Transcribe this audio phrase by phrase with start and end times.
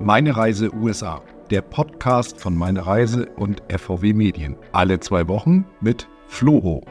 [0.00, 1.20] Meine Reise USA,
[1.50, 4.56] der Podcast von Meine Reise und FVW Medien.
[4.70, 6.84] Alle zwei Wochen mit Floho.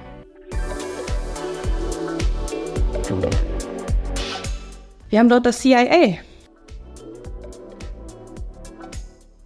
[5.08, 6.18] Wir haben dort das CIA.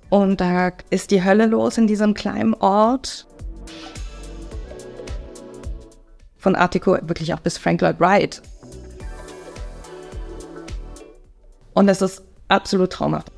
[0.09, 3.27] Und da ist die Hölle los in diesem kleinen Ort.
[6.35, 8.41] Von Artico wirklich auch bis Frank Lloyd Wright.
[11.75, 13.31] Und es ist absolut traumhaft.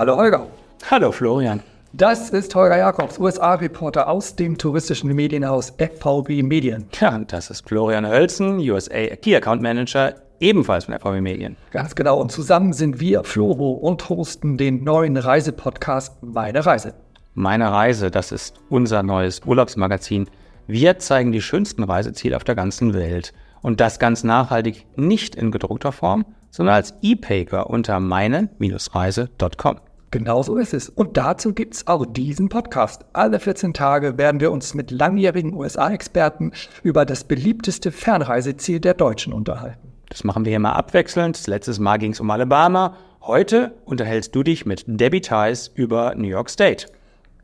[0.00, 0.46] Hallo Holger.
[0.90, 1.60] Hallo Florian.
[1.92, 6.86] Das ist Holger Jakobs, USA-Reporter aus dem touristischen Medienhaus FVB Medien.
[6.98, 11.58] Ja, und das ist Florian Hölzen, USA Key Account Manager, ebenfalls von FVB Medien.
[11.70, 12.18] Ganz genau.
[12.18, 16.94] Und zusammen sind wir Floro und hosten den neuen Reisepodcast Meine Reise.
[17.34, 20.30] Meine Reise, das ist unser neues Urlaubsmagazin.
[20.66, 23.34] Wir zeigen die schönsten Reiseziele auf der ganzen Welt.
[23.60, 29.76] Und das ganz nachhaltig nicht in gedruckter Form, sondern als E-Paper unter meine-reise.com.
[30.12, 30.88] Genau so ist es.
[30.88, 33.04] Und dazu gibt es auch diesen Podcast.
[33.12, 39.32] Alle 14 Tage werden wir uns mit langjährigen USA-Experten über das beliebteste Fernreiseziel der Deutschen
[39.32, 39.92] unterhalten.
[40.08, 41.46] Das machen wir immer abwechselnd.
[41.46, 42.96] Letztes Mal ging es um Alabama.
[43.20, 46.86] Heute unterhältst du dich mit Debbie Tice über New York State.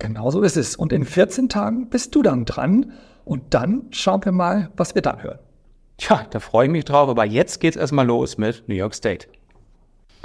[0.01, 0.75] Genau so ist es.
[0.75, 2.93] Und in 14 Tagen bist du dann dran.
[3.25, 5.39] Und dann schauen wir mal, was wir dann hören.
[5.99, 7.09] Tja, da freue ich mich drauf.
[7.09, 9.29] Aber jetzt geht's erstmal los mit New York State.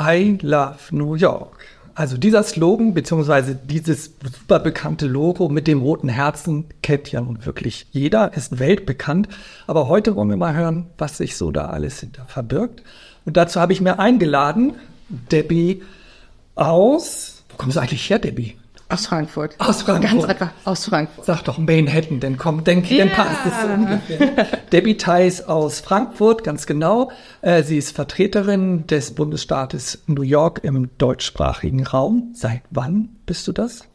[0.02, 1.68] I love New York.
[1.94, 7.46] Also dieser Slogan beziehungsweise dieses super bekannte Logo mit dem roten Herzen kennt ja nun
[7.46, 9.28] wirklich jeder, ist weltbekannt.
[9.68, 12.84] Aber heute wollen wir mal hören, was sich so da alles hinter verbirgt.
[13.26, 14.74] Und dazu habe ich mir eingeladen,
[15.10, 15.82] Debbie
[16.56, 18.56] aus, wo kommst du eigentlich her, Debbie?
[18.92, 19.56] Aus Frankfurt.
[19.58, 20.12] Aus Frankfurt.
[20.12, 21.26] Ganz einfach aus Frankfurt.
[21.26, 23.06] Sag doch Manhattan, denn komm, denk, yeah.
[23.06, 24.48] dann passt es ungefähr.
[24.72, 27.12] Debbie Theis aus Frankfurt, ganz genau.
[27.42, 32.32] Äh, sie ist Vertreterin des Bundesstaates New York im deutschsprachigen Raum.
[32.34, 33.86] Seit wann bist du das?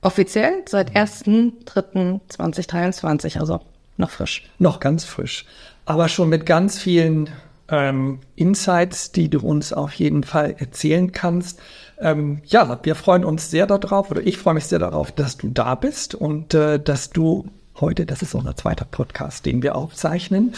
[0.00, 3.60] Offiziell seit 1.3.2023, also
[3.96, 4.42] noch frisch.
[4.58, 5.46] Noch ganz frisch.
[5.84, 7.30] Aber schon mit ganz vielen
[7.72, 11.58] ähm, Insights, die du uns auf jeden Fall erzählen kannst.
[11.98, 15.48] Ähm, ja, wir freuen uns sehr darauf, oder ich freue mich sehr darauf, dass du
[15.48, 17.46] da bist und äh, dass du
[17.80, 20.52] heute, das ist unser zweiter Podcast, den wir aufzeichnen,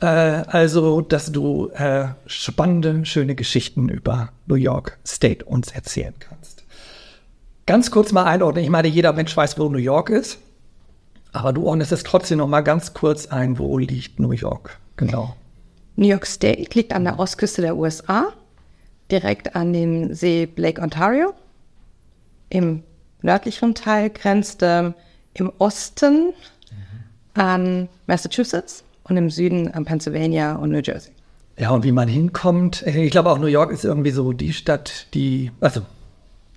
[0.00, 6.64] äh, also, dass du äh, spannende, schöne Geschichten über New York State uns erzählen kannst.
[7.66, 8.62] Ganz kurz mal einordnen.
[8.62, 10.38] Ich meine, jeder Mensch weiß, wo New York ist.
[11.32, 14.78] Aber du ordnest es trotzdem noch mal ganz kurz ein, wo liegt New York?
[14.96, 15.36] Genau.
[15.98, 18.32] New York State liegt an der Ostküste der USA,
[19.10, 21.34] direkt an dem See Lake Ontario.
[22.50, 22.84] Im
[23.20, 24.94] nördlichen Teil grenzt ähm,
[25.34, 26.32] im Osten mhm.
[27.34, 31.10] an Massachusetts und im Süden an Pennsylvania und New Jersey.
[31.58, 34.52] Ja, und wie man hinkommt, äh, ich glaube auch New York ist irgendwie so die
[34.52, 35.82] Stadt, die, also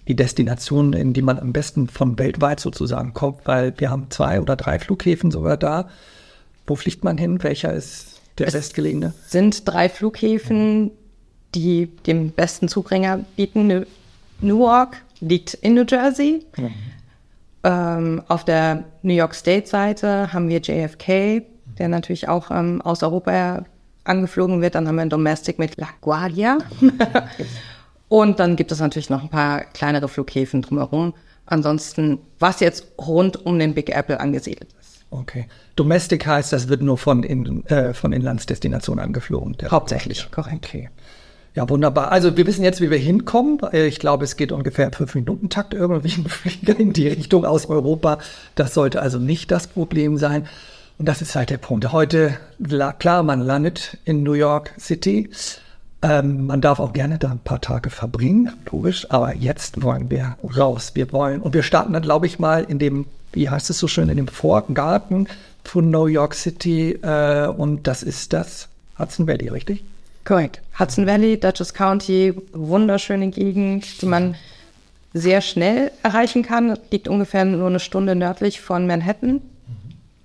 [0.08, 4.40] die Destination, in die man am besten von weltweit sozusagen kommt, weil wir haben zwei
[4.40, 5.90] oder drei Flughäfen sogar da.
[6.68, 7.42] Wo fliegt man hin?
[7.42, 9.14] Welcher ist der es bestgelegene?
[9.28, 10.92] sind drei Flughäfen,
[11.54, 13.86] die den besten Zugringer bieten.
[14.40, 16.46] Newark liegt in New Jersey.
[16.58, 16.74] Mhm.
[17.64, 21.44] Ähm, auf der New York State-Seite haben wir JFK,
[21.78, 23.66] der natürlich auch ähm, aus Europa
[24.04, 24.76] angeflogen wird.
[24.76, 26.58] Dann haben wir ein Domestic mit LaGuardia.
[28.10, 31.14] Und dann gibt es natürlich noch ein paar kleinere Flughäfen drumherum.
[31.46, 35.01] Ansonsten, was jetzt rund um den Big Apple angesiedelt ist.
[35.12, 35.46] Okay.
[35.76, 39.56] Domestic heißt, das wird nur von, in, äh, von Inlandsdestinationen angeflogen.
[39.70, 40.66] Hauptsächlich, korrekt.
[40.66, 40.90] Okay.
[41.54, 42.14] Ja, wunderbar.
[42.14, 43.60] Also wir wissen jetzt, wie wir hinkommen.
[43.74, 46.24] Ich glaube, es geht ungefähr fünf Minuten Takt irgendwie
[46.78, 48.20] in die Richtung aus Europa.
[48.56, 50.48] Das sollte also nicht das Problem sein.
[50.98, 51.92] Und das ist halt der Punkt.
[51.92, 52.38] Heute,
[53.00, 55.30] klar, man landet in New York City.
[56.04, 59.10] Ähm, man darf auch gerne da ein paar Tage verbringen, logisch.
[59.12, 60.92] Aber jetzt wollen wir raus.
[60.96, 63.88] Wir wollen, und wir starten dann, glaube ich, mal in dem, wie heißt es so
[63.88, 65.28] schön, in dem Vorgarten
[65.64, 66.94] von New York City.
[67.02, 68.68] Äh, und das ist das
[68.98, 69.84] Hudson Valley, richtig?
[70.24, 70.62] Korrekt.
[70.78, 74.36] Hudson Valley, Dutchess County, wunderschöne Gegend, die man
[75.14, 76.78] sehr schnell erreichen kann.
[76.90, 79.42] Liegt ungefähr nur eine Stunde nördlich von Manhattan.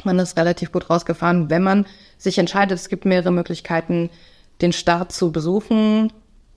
[0.04, 1.86] Man ist relativ gut rausgefahren, wenn man
[2.18, 2.78] sich entscheidet.
[2.78, 4.10] Es gibt mehrere Möglichkeiten,
[4.60, 6.12] den Start zu besuchen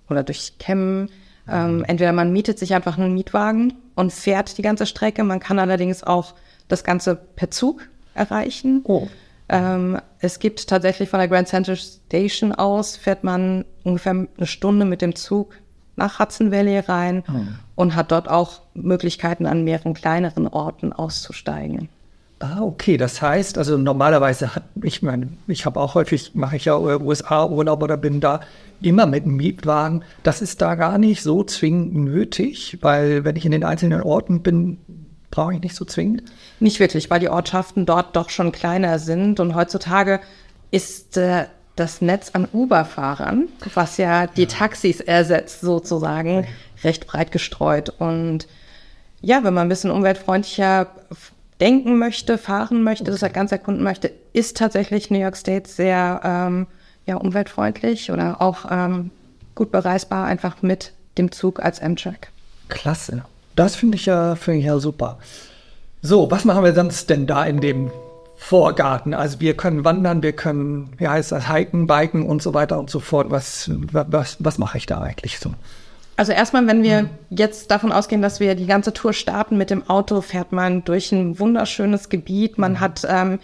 [0.10, 1.10] oder durch Cammen.
[1.48, 5.24] Ähm, entweder man mietet sich einfach einen Mietwagen und fährt die ganze Strecke.
[5.24, 6.36] Man kann allerdings auch
[6.68, 8.82] das Ganze per Zug erreichen.
[8.84, 9.08] Oh.
[9.50, 14.86] Ähm, es gibt tatsächlich von der Grand Central Station aus, fährt man ungefähr eine Stunde
[14.86, 15.56] mit dem Zug
[15.96, 17.24] nach Hudson Valley rein
[17.76, 21.90] und hat dort auch Möglichkeiten, an mehreren kleineren Orten auszusteigen.
[22.40, 22.96] Ah, okay.
[22.96, 27.84] Das heißt, also normalerweise hat, ich meine, ich habe auch häufig, mache ich ja USA-Urlaub
[27.84, 28.40] oder bin da
[28.82, 30.04] immer mit einem Mietwagen.
[30.24, 34.42] Das ist da gar nicht so zwingend nötig, weil wenn ich in den einzelnen Orten
[34.42, 34.78] bin,
[35.32, 36.24] brauche ich nicht so zwingend.
[36.62, 40.22] Nicht wirklich, weil die Ortschaften dort doch schon kleiner sind und heutzutage
[40.72, 41.46] ist äh,
[41.76, 46.48] das Netz an Uber-Fahrern, was ja die Taxis ersetzt sozusagen,
[46.86, 47.90] recht breit gestreut.
[48.00, 48.48] Und
[49.22, 50.88] ja, wenn man ein bisschen umweltfreundlicher
[51.60, 56.68] denken möchte, fahren möchte, das ganz erkunden möchte, ist tatsächlich New York State sehr ähm,
[57.06, 59.12] ja, umweltfreundlich oder auch ähm,
[59.56, 62.30] gut bereisbar, einfach mit dem Zug als Amtrak.
[62.70, 63.24] Klasse.
[63.56, 65.18] Das finde ich ja, finde ich ja super.
[66.02, 67.92] So, was machen wir sonst denn da in dem
[68.38, 69.14] Vorgarten?
[69.14, 72.90] Also wir können wandern, wir können, wie heißt das, hiken, biken und so weiter und
[72.90, 73.32] so fort.
[73.32, 75.54] Was, was, was mache ich da eigentlich so?
[76.20, 79.90] Also erstmal, wenn wir jetzt davon ausgehen, dass wir die ganze Tour starten mit dem
[79.90, 82.58] Auto, fährt man durch ein wunderschönes Gebiet.
[82.58, 83.40] Man hat ähm,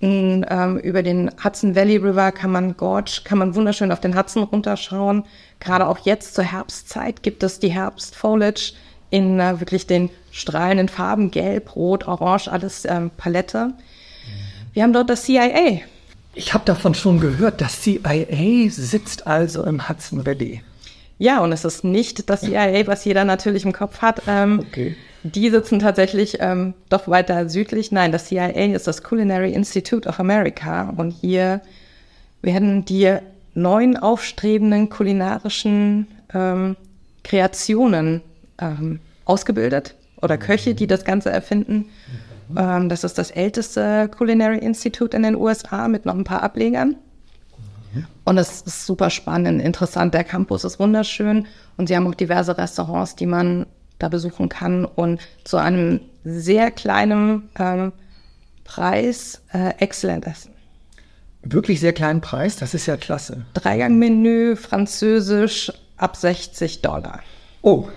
[0.00, 4.18] in, ähm, über den Hudson Valley River kann man Gorge, kann man wunderschön auf den
[4.18, 5.26] Hudson runterschauen.
[5.60, 8.72] Gerade auch jetzt zur Herbstzeit gibt es die Herbstfoliage
[9.10, 13.74] in äh, wirklich den strahlenden Farben, gelb, rot, orange, alles ähm, Palette.
[14.72, 15.82] Wir haben dort das CIA.
[16.34, 20.62] Ich habe davon schon gehört, das CIA sitzt also im Hudson Valley.
[21.18, 24.22] Ja, und es ist nicht das CIA, was jeder natürlich im Kopf hat.
[24.26, 24.96] Ähm, Okay.
[25.24, 27.90] Die sitzen tatsächlich ähm, doch weiter südlich.
[27.90, 30.94] Nein, das CIA ist das Culinary Institute of America.
[30.96, 31.60] Und hier
[32.40, 33.16] werden die
[33.54, 36.76] neuen aufstrebenden kulinarischen ähm,
[37.24, 38.22] Kreationen
[38.60, 41.86] ähm, ausgebildet oder Köche, die das Ganze erfinden.
[42.56, 46.96] Ähm, das ist das älteste Culinary Institute in den USA mit noch ein paar Ablegern.
[48.24, 50.14] Und es ist super spannend, interessant.
[50.14, 51.46] Der Campus ist wunderschön
[51.76, 53.66] und sie haben auch diverse Restaurants, die man
[53.98, 57.92] da besuchen kann und zu einem sehr kleinen ähm,
[58.64, 60.52] Preis äh, exzellent essen.
[61.42, 63.46] Wirklich sehr kleinen Preis, das ist ja klasse.
[63.54, 67.20] Dreigangmenü, französisch, ab 60 Dollar.
[67.62, 67.88] Oh,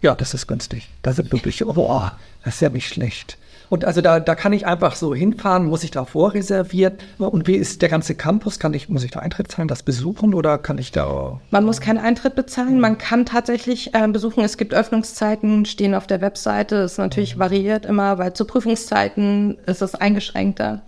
[0.00, 0.88] ja, das ist günstig.
[1.02, 2.10] Das ist wirklich, oh,
[2.44, 3.38] das ist ja nicht schlecht.
[3.74, 7.02] Und also da, da kann ich einfach so hinfahren, muss ich da vorreserviert.
[7.18, 8.60] Und wie ist der ganze Campus?
[8.60, 11.40] Kann ich, muss ich da Eintritt zahlen, das besuchen oder kann ich da.
[11.50, 14.44] Man muss keinen Eintritt bezahlen, man kann tatsächlich äh, besuchen.
[14.44, 16.76] Es gibt Öffnungszeiten, stehen auf der Webseite.
[16.82, 20.82] Es ist natürlich variiert immer, weil zu Prüfungszeiten ist es eingeschränkter.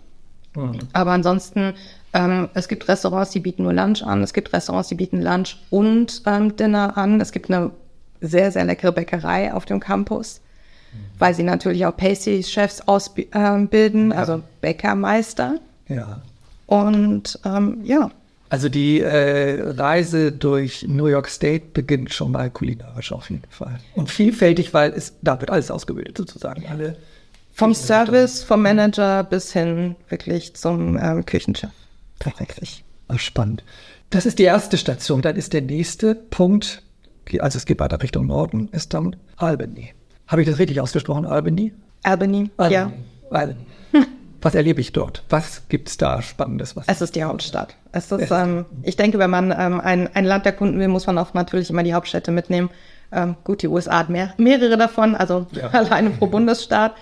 [0.93, 1.75] Aber ansonsten,
[2.13, 4.23] ähm, es gibt Restaurants, die bieten nur Lunch an.
[4.23, 7.21] Es gibt Restaurants, die bieten Lunch und ähm, Dinner an.
[7.21, 7.73] Es gibt eine
[8.21, 10.41] sehr, sehr leckere Bäckerei auf dem Campus,
[11.19, 15.57] weil sie natürlich auch Pastry-Chefs ausbilden, also Bäckermeister.
[15.89, 16.23] Ja.
[16.67, 18.11] Und ähm, ja,
[18.49, 23.79] Also die äh, Reise durch New York State beginnt schon mal kulinarisch auf jeden Fall.
[23.95, 26.65] Und vielfältig, weil es, da wird alles ausgebildet sozusagen.
[26.69, 26.97] Alle.
[27.53, 31.71] vom Service, vom Manager bis hin wirklich zum ähm, Küchenchef.
[32.19, 32.85] Tatsächlich.
[33.17, 33.65] Spannend.
[34.11, 35.23] Das ist die erste Station.
[35.23, 36.83] Dann ist der nächste Punkt,
[37.41, 39.91] also es geht weiter Richtung Norden, ist dann Albany.
[40.27, 41.73] Habe ich das richtig ausgesprochen, Albany?
[42.03, 42.93] Albany, ja.
[43.31, 43.61] Albany.
[44.43, 45.25] Was erlebe ich dort?
[45.29, 46.77] Was gibt es da Spannendes?
[46.77, 47.75] Was Es ist die Hauptstadt.
[47.93, 51.19] Es ist, ähm, ich denke, wenn man ähm, ein, ein Land erkunden will, muss man
[51.19, 52.71] auch natürlich immer die Hauptstädte mitnehmen.
[53.13, 55.69] Ähm, gut, die USA hat mehr, mehrere davon, also Ja.
[55.73, 56.95] alleine pro Bundesstaat.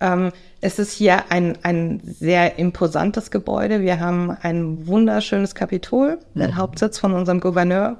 [0.00, 3.80] Ähm, es ist hier ein, ein sehr imposantes Gebäude.
[3.80, 7.96] Wir haben ein wunderschönes Kapitol, den Hauptsitz von unserem Gouverneur.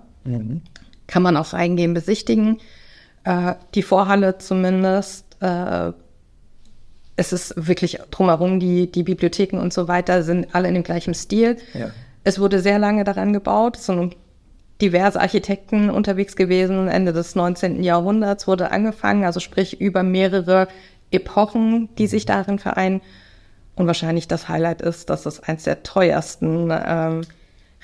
[1.06, 2.58] Kann man auch reingehen, besichtigen.
[3.25, 5.25] Äh, die Vorhalle zumindest.
[5.40, 5.92] Äh,
[7.16, 11.14] es ist wirklich drumherum, die, die Bibliotheken und so weiter sind alle in dem gleichen
[11.14, 11.56] Stil.
[11.75, 11.90] Ja.
[12.22, 14.16] Es wurde sehr lange daran gebaut, es sind
[14.80, 16.88] diverse Architekten unterwegs gewesen.
[16.88, 17.82] Ende des 19.
[17.82, 20.68] Jahrhunderts wurde angefangen, also sprich über mehrere
[21.10, 23.00] Epochen, die sich darin vereinen.
[23.75, 27.22] Und wahrscheinlich das Highlight ist, dass es eines der teuersten ähm,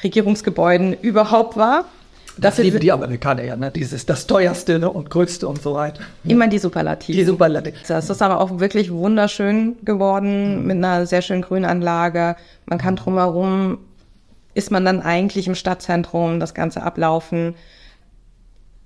[0.02, 1.86] Regierungsgebäuden überhaupt war.
[2.36, 3.70] Das lieben die Amerikaner ja, ne?
[3.70, 4.90] Dieses, das teuerste ne?
[4.90, 6.02] und größte und so weiter.
[6.24, 7.18] immer die Superlativen.
[7.18, 7.76] Die Superlative.
[7.86, 12.36] Es ist aber auch wirklich wunderschön geworden mit einer sehr schönen Grünanlage.
[12.66, 13.78] Man kann drumherum,
[14.54, 17.54] ist man dann eigentlich im Stadtzentrum, das Ganze ablaufen.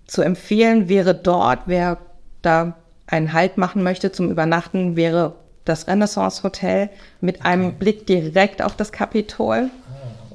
[0.07, 1.99] Zu empfehlen wäre dort, wer
[2.43, 2.77] da
[3.07, 6.91] einen Halt machen möchte zum Übernachten, wäre das Renaissance Hotel
[7.21, 9.71] mit einem Blick direkt auf das Kapitol.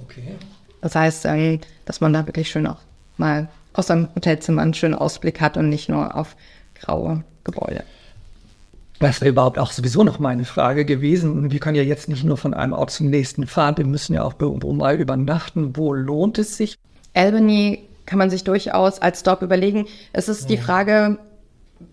[0.04, 0.36] Okay.
[0.82, 2.78] Das heißt, ähm, dass man da wirklich schön auch
[3.18, 6.36] mal aus seinem Hotelzimmer einen schönen Ausblick hat und nicht nur auf
[6.76, 7.84] graue Gebäude.
[9.00, 11.52] Das wäre überhaupt auch sowieso noch meine Frage gewesen.
[11.52, 14.24] Wir können ja jetzt nicht nur von einem Ort zum nächsten fahren, wir müssen ja
[14.24, 15.76] auch irgendwo mal übernachten.
[15.76, 16.78] Wo lohnt es sich?
[17.14, 19.88] Albany kann man sich durchaus als Stop überlegen.
[20.14, 21.18] Es ist die Frage,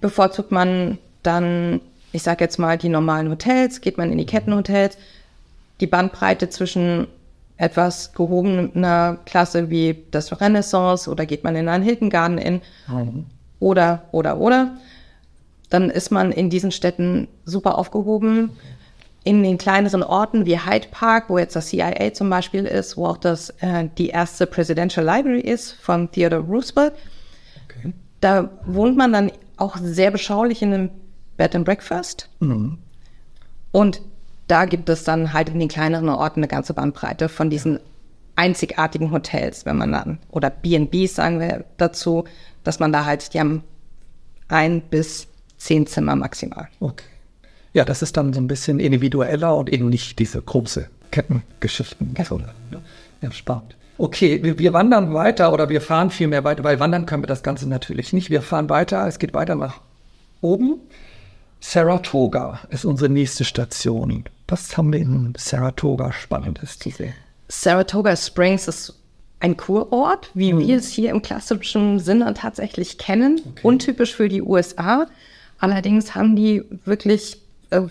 [0.01, 1.81] bevorzugt man dann,
[2.13, 4.97] ich sage jetzt mal, die normalen Hotels, geht man in die Kettenhotels,
[5.81, 7.07] die Bandbreite zwischen
[7.61, 12.63] etwas gehobener Klasse wie das Renaissance oder geht man in einen Hilton Garden Inn
[13.59, 14.77] oder, oder, oder.
[15.69, 18.51] Dann ist man in diesen Städten super aufgehoben.
[19.25, 23.05] In den kleineren Orten wie Hyde Park, wo jetzt das CIA zum Beispiel ist, wo
[23.07, 26.95] auch das, äh, die erste Presidential Library ist von Theodore Roosevelt,
[27.69, 27.93] Okay.
[28.23, 30.91] da wohnt man dann auch sehr beschaulich in einem
[31.37, 32.31] Bed and Breakfast.
[33.73, 34.01] Und
[34.51, 37.79] da gibt es dann halt in den kleineren Orten eine ganze Bandbreite von diesen
[38.37, 42.25] einzigartigen Hotels, wenn man dann, oder B&Bs sagen wir dazu,
[42.65, 43.63] dass man da halt, die haben
[44.49, 45.29] ein bis
[45.59, 46.69] zehn Zimmer maximal.
[46.81, 47.05] Okay.
[47.73, 52.17] Ja, das ist dann so ein bisschen individueller und eben nicht diese große Kettengeschichten.
[52.27, 52.53] So, ne?
[53.21, 53.77] Ja, spannend.
[53.99, 57.29] Okay, wir, wir wandern weiter oder wir fahren viel mehr weiter, weil wandern können wir
[57.29, 58.31] das Ganze natürlich nicht.
[58.31, 59.81] Wir fahren weiter, es geht weiter nach
[60.41, 60.81] oben.
[61.61, 64.25] Saratoga ist unsere nächste Station.
[64.49, 67.13] Was haben wir in Saratoga Spannendes zu sehen?
[67.49, 68.95] Saratoga Springs ist
[69.41, 75.07] ein Kurort, wie wir es hier im klassischen Sinne tatsächlich kennen, untypisch für die USA.
[75.59, 77.41] Allerdings haben die wirklich
[77.71, 77.83] äh,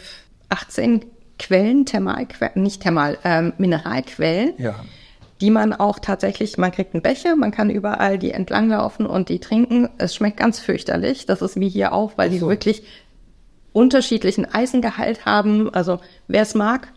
[0.50, 1.06] 18
[1.38, 4.76] Quellen, Thermalquellen, nicht Thermal, ähm, Mineralquellen, Ja.
[5.42, 9.40] die man auch tatsächlich, man kriegt einen Becher, man kann überall die entlanglaufen und die
[9.40, 9.90] trinken.
[9.98, 11.26] Es schmeckt ganz fürchterlich.
[11.28, 12.84] Das ist wie hier auch, weil die wirklich
[13.74, 15.74] unterschiedlichen Eisengehalt haben.
[15.74, 16.88] Also wer es mag,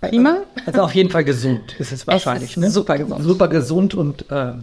[0.00, 0.38] prima.
[0.66, 2.52] Also auf jeden Fall gesund ist es wahrscheinlich.
[2.52, 2.70] ist ne?
[2.70, 3.22] super gesund.
[3.22, 4.54] Super gesund und äh,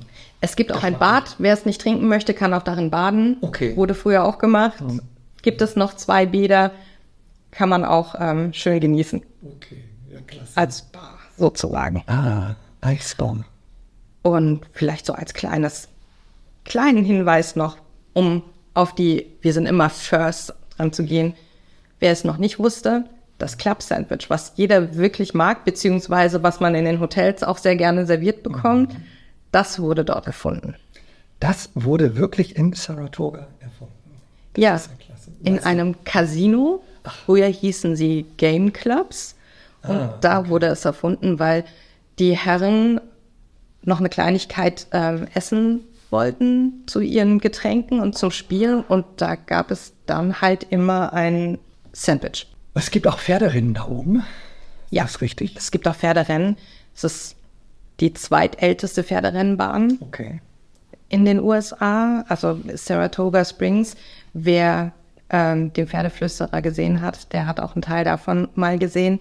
[0.42, 1.36] Es gibt auch ein Bad.
[1.38, 3.38] Wer es nicht trinken möchte, kann auch darin baden.
[3.42, 3.76] Okay.
[3.76, 4.78] Wurde früher auch gemacht.
[5.42, 6.72] Gibt es noch zwei Bäder,
[7.52, 9.22] kann man auch ähm, schön genießen.
[9.44, 10.52] okay, ja klasse.
[10.56, 12.04] Als Bar sozusagen.
[12.08, 13.46] Ah, Eisbaum.
[14.24, 15.88] Und vielleicht so als kleines,
[16.66, 17.78] kleinen Hinweis noch,
[18.14, 21.34] um auf die, wir sind immer first dran zu gehen.
[22.00, 23.06] Wer es noch nicht wusste,
[23.38, 27.76] das Club Sandwich, was jeder wirklich mag, beziehungsweise was man in den Hotels auch sehr
[27.76, 28.96] gerne serviert bekommt,
[29.52, 30.76] das wurde dort erfunden.
[31.40, 33.94] Das wurde wirklich in Saratoga erfunden.
[34.56, 35.32] Ja, klasse.
[35.44, 36.84] in einem Casino.
[37.26, 39.36] Früher hießen sie Game Clubs.
[39.84, 41.64] Und da wurde es erfunden, weil
[42.20, 43.00] die Herren
[43.84, 48.82] noch eine Kleinigkeit ähm, essen wollten zu ihren Getränken und zum Spielen.
[48.82, 51.58] Und da gab es dann halt immer ein
[51.94, 52.48] Sandwich.
[52.74, 54.24] Es gibt auch Pferderennen da oben.
[54.90, 55.56] Ja, Das ist richtig.
[55.58, 56.58] es gibt auch Pferderennen.
[56.96, 57.36] Es ist
[58.00, 59.98] die zweitälteste Pferderennbahn.
[60.02, 60.40] Okay.
[61.10, 63.96] in den USA, also Saratoga Springs.
[64.34, 64.92] Wer
[65.30, 69.20] ähm, den Pferdeflüsterer gesehen hat, der hat auch einen Teil davon mal gesehen.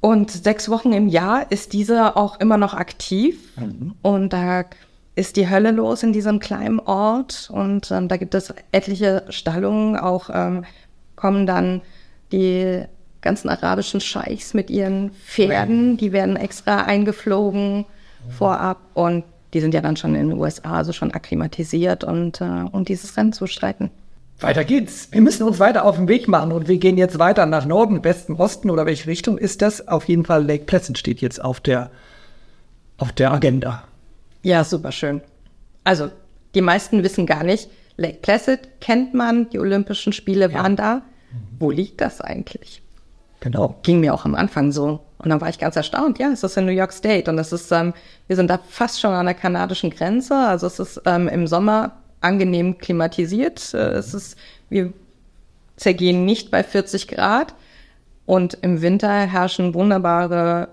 [0.00, 3.38] Und sechs Wochen im Jahr ist dieser auch immer noch aktiv.
[4.02, 4.64] Und da
[5.16, 7.50] ist die Hölle los in diesem kleinen Ort.
[7.52, 9.96] Und ähm, da gibt es etliche Stallungen.
[9.96, 10.64] Auch ähm,
[11.16, 11.82] kommen dann
[12.32, 12.84] die
[13.20, 15.96] ganzen arabischen Scheichs mit ihren Pferden.
[15.96, 17.86] Die werden extra eingeflogen
[18.28, 18.78] vorab.
[18.94, 22.84] Und die sind ja dann schon in den USA, also schon akklimatisiert und äh, um
[22.84, 23.90] dieses Rennen zu streiten.
[24.40, 25.08] Weiter geht's.
[25.12, 28.02] Wir müssen uns weiter auf den Weg machen und wir gehen jetzt weiter nach Norden,
[28.02, 29.86] Westen, Osten oder welche Richtung ist das?
[29.86, 31.92] Auf jeden Fall Lake Placid steht jetzt auf der,
[32.98, 33.84] auf der Agenda.
[34.44, 35.22] Ja, super schön.
[35.82, 36.10] Also,
[36.54, 41.02] die meisten wissen gar nicht, Lake Placid kennt man, die Olympischen Spiele waren da.
[41.58, 42.82] Wo liegt das eigentlich?
[43.40, 43.76] Genau.
[43.82, 45.00] Ging mir auch am Anfang so.
[45.18, 47.52] Und dann war ich ganz erstaunt, ja, es ist in New York State und es
[47.52, 47.94] ist, ähm,
[48.26, 50.36] wir sind da fast schon an der kanadischen Grenze.
[50.36, 53.72] Also es ist ähm, im Sommer angenehm klimatisiert.
[53.72, 54.36] Äh, es ist,
[54.68, 54.92] wir
[55.76, 57.54] zergehen nicht bei 40 Grad
[58.26, 60.68] und im Winter herrschen wunderbare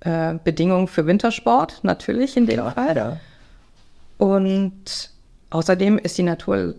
[0.00, 2.96] äh, Bedingungen für Wintersport, natürlich in dem Fall.
[2.96, 3.20] Ja.
[4.18, 5.10] Und
[5.50, 6.74] außerdem ist die Natur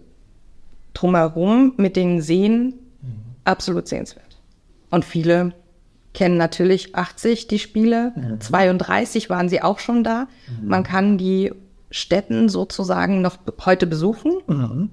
[0.94, 2.76] drumherum mit den Seen
[3.46, 4.38] absolut sehenswert.
[4.90, 5.54] Und viele
[6.14, 10.28] kennen natürlich 80 die Spiele, 32 waren sie auch schon da.
[10.62, 11.54] Man kann die
[11.90, 14.90] Städten sozusagen noch heute besuchen.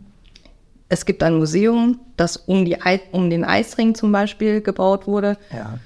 [0.88, 2.78] Es gibt ein Museum, das um, die
[3.12, 5.36] um den Eisring zum Beispiel gebaut wurde.
[5.52, 5.78] Ja.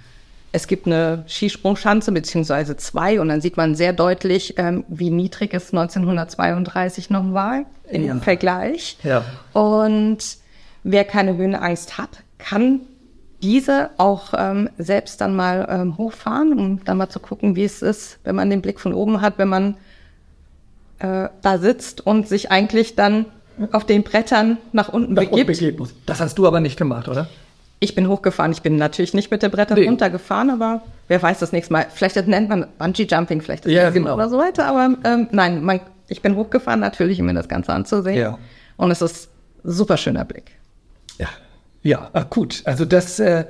[0.54, 5.54] Es gibt eine Skisprungschanze beziehungsweise zwei und dann sieht man sehr deutlich, ähm, wie niedrig
[5.54, 8.16] es 1932 noch war im Ja.
[8.16, 8.98] Vergleich.
[9.02, 9.24] Ja.
[9.54, 10.18] Und
[10.82, 12.80] wer keine Höhenangst hat, kann
[13.42, 17.80] diese auch ähm, selbst dann mal ähm, hochfahren, um dann mal zu gucken, wie es
[17.82, 19.76] ist, wenn man den Blick von oben hat, wenn man
[20.98, 23.24] äh, da sitzt und sich eigentlich dann
[23.72, 25.46] auf den Brettern nach unten Nach unten begibt.
[25.58, 25.94] begeben muss.
[26.06, 27.28] Das hast du aber nicht gemacht, oder?
[27.82, 28.52] Ich bin hochgefahren.
[28.52, 29.86] Ich bin natürlich nicht mit den Brettern Nee.
[29.86, 31.86] runtergefahren, aber wer weiß das nächste Mal.
[31.92, 34.14] Vielleicht nennt man Bungee Jumping, vielleicht das Ja, genau.
[34.14, 34.66] oder so weiter.
[34.66, 38.18] Aber ähm, nein, man ich bin hochgefahren natürlich, um mir das Ganze anzusehen.
[38.18, 38.38] Ja.
[38.76, 39.30] Und es ist
[39.64, 40.52] super schöner Blick.
[41.18, 41.28] Ja,
[41.82, 42.62] ja, ah, gut.
[42.66, 43.46] Also das äh,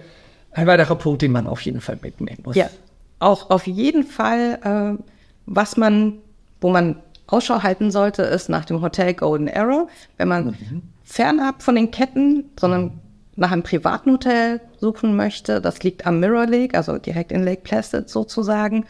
[0.52, 2.56] ein weiterer Punkt, den man auf jeden Fall mitnehmen muss.
[2.56, 2.70] Ja,
[3.18, 5.02] auch auf jeden Fall, äh,
[5.44, 6.20] was man,
[6.62, 6.96] wo man
[7.26, 9.90] Ausschau halten sollte, ist nach dem Hotel Golden Arrow.
[10.16, 10.56] Wenn man
[11.04, 13.00] fernab von den Ketten, sondern
[13.36, 17.62] nach einem privaten Hotel suchen möchte, das liegt am Mirror Lake, also direkt in Lake
[17.62, 18.84] Placid sozusagen.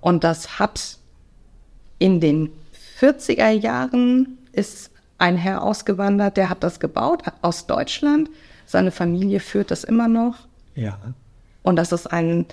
[0.00, 0.98] Und das hat
[1.98, 2.50] in den
[3.00, 8.28] 40er Jahren ist ein Herr ausgewandert, der hat das gebaut aus Deutschland.
[8.66, 10.46] Seine Familie führt das immer noch.
[10.74, 10.98] Ja.
[11.62, 12.46] Und das ist ein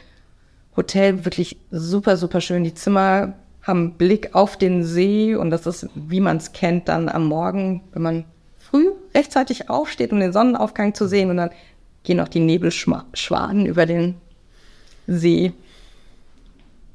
[0.75, 2.63] Hotel, wirklich super, super schön.
[2.63, 7.09] Die Zimmer haben Blick auf den See und das ist, wie man es kennt, dann
[7.09, 8.25] am Morgen, wenn man
[9.15, 11.51] rechtzeitig aufsteht, um den Sonnenaufgang zu sehen und dann
[12.03, 14.15] gehen auch die Nebelschwaden über den
[15.07, 15.53] See.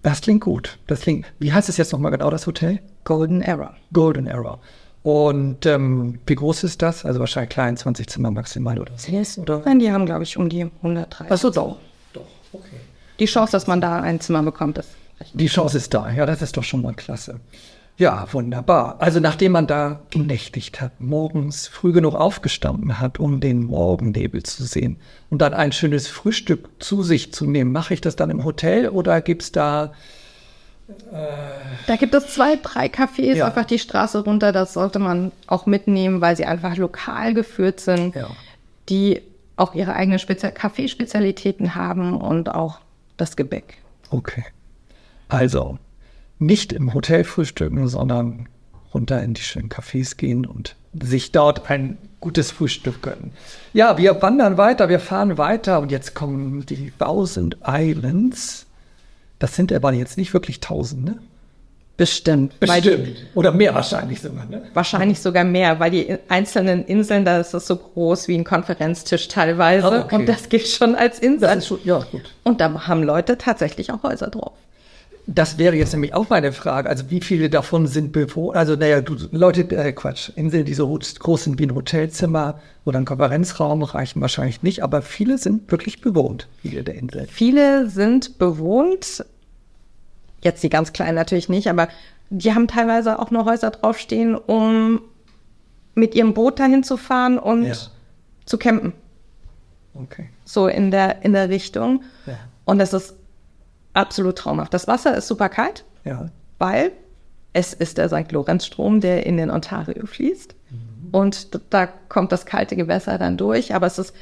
[0.02, 0.78] Das klingt gut.
[0.87, 1.26] Das klingt.
[1.38, 2.80] Wie heißt es jetzt nochmal genau, das Hotel?
[3.04, 3.75] Golden Era.
[3.92, 4.58] Golden Arrow.
[5.02, 7.04] Und ähm, wie groß ist das?
[7.04, 9.42] Also wahrscheinlich klein, 20 Zimmer maximal oder so.
[9.42, 9.62] Oder?
[9.64, 11.32] Nein, die haben, glaube ich, um die 130.
[11.32, 11.78] Achso, doch.
[12.12, 12.76] Doch, okay.
[13.18, 15.30] Die Chance, dass man da ein Zimmer bekommt, ist recht.
[15.34, 16.10] Die Chance ist da.
[16.10, 17.40] Ja, das ist doch schon mal klasse.
[17.99, 18.97] Ja, wunderbar.
[19.00, 24.62] Also nachdem man da genächtigt hat, morgens früh genug aufgestanden hat, um den Morgennebel zu
[24.64, 24.99] sehen
[25.31, 28.88] und dann ein schönes Frühstück zu sich zu nehmen, mache ich das dann im Hotel
[28.88, 29.93] oder gibt's da
[31.87, 33.47] Da gibt es zwei, drei Cafés Ja.
[33.47, 34.52] einfach die Straße runter.
[34.52, 38.28] Das sollte man auch mitnehmen, weil sie einfach lokal geführt sind, Ja.
[38.88, 39.21] die
[39.57, 42.78] auch ihre eigenen Spezi Kaffeespezialitäten haben und auch
[43.17, 43.78] das Gebäck.
[44.11, 44.45] Okay.
[45.28, 45.78] Also,
[46.38, 48.49] nicht im Hotel frühstücken, sondern
[48.95, 53.33] runter in die schönen Cafés gehen und sich dort ein gutes Frühstück gönnen.
[53.73, 58.66] Ja, wir wandern weiter, wir fahren weiter und jetzt kommen die Thousand Islands.
[59.38, 61.18] Das sind aber jetzt nicht wirklich tausend, ne?
[61.99, 62.54] Bestimmt.
[62.62, 64.62] Die, Oder mehr wahrscheinlich sogar, ne?
[64.73, 69.26] wahrscheinlich sogar mehr, weil die einzelnen Inseln, da ist das so groß wie ein Konferenztisch
[69.26, 69.88] teilweise.
[69.88, 70.14] Ah, okay.
[70.14, 71.61] Und das gilt schon als Insel.
[71.61, 72.33] Schon, ja, gut.
[72.45, 74.53] und da haben Leute tatsächlich auch Häuser drauf.
[75.31, 76.88] Das wäre jetzt nämlich auch meine Frage.
[76.88, 78.57] Also wie viele davon sind bewohnt?
[78.57, 82.99] Also naja, du, Leute, äh, Quatsch, Inseln, die so groß sind wie ein Hotelzimmer oder
[82.99, 87.27] ein Konferenzraum, reichen wahrscheinlich nicht, aber viele sind wirklich bewohnt, viele der Inseln.
[87.29, 89.23] Viele sind bewohnt,
[90.43, 91.88] jetzt die ganz kleinen natürlich nicht, aber
[92.31, 95.03] die haben teilweise auch noch Häuser draufstehen, um
[95.95, 97.75] mit ihrem Boot dahin zu fahren und Ja.
[98.47, 98.95] zu campen.
[99.93, 100.31] Okay.
[100.47, 102.03] So in der, in der Richtung.
[102.25, 102.38] Ja.
[102.64, 103.14] Und das ist
[103.98, 104.72] absolut traumhaft.
[104.72, 106.26] Das Wasser ist super kalt, Ja.
[106.58, 106.92] weil
[107.52, 108.30] es ist der St.
[108.32, 110.54] Lorenz-Strom, der in den Ontario fließt.
[111.12, 113.74] Und d- da kommt das kalte Gewässer dann durch.
[113.74, 114.14] Aber es ist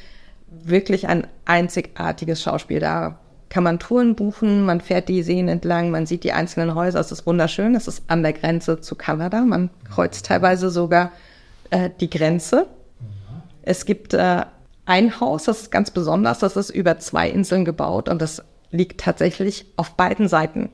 [0.49, 2.79] wirklich ein einzigartiges Schauspiel.
[2.79, 6.99] Da kann man Touren buchen, man fährt die Seen entlang, man sieht die einzelnen Häuser.
[7.01, 7.75] Es ist wunderschön.
[7.75, 9.41] Es ist an der Grenze zu Kanada.
[9.41, 11.11] Man kreuzt teilweise sogar
[11.69, 12.67] äh, die Grenze.
[13.61, 14.45] Es gibt äh,
[14.85, 19.01] ein Haus, das ist ganz besonders, das ist über zwei Inseln gebaut und das liegt
[19.01, 20.69] tatsächlich auf beiden Seiten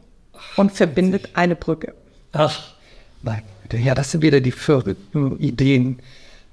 [0.58, 1.93] und verbindet eine Brücke.
[2.32, 2.73] Ach,
[3.21, 3.77] mein Güte.
[3.77, 5.99] Ja, das sind wieder die verrückten Ideen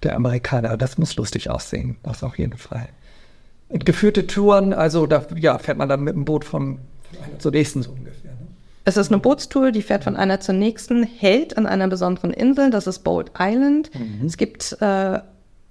[0.02, 0.76] der Amerikaner.
[0.76, 2.88] Das muss lustig aussehen, das auf jeden Fall.
[3.68, 6.78] Und geführte Touren, also da ja, fährt man dann mit dem Boot von,
[7.22, 8.32] einer zur nächsten so ungefähr.
[8.32, 8.48] Ne?
[8.84, 12.70] Es ist eine Bootstour, die fährt von einer zur nächsten, hält an einer besonderen Insel,
[12.70, 13.90] das ist Boat Island.
[14.26, 15.20] Es gibt, äh,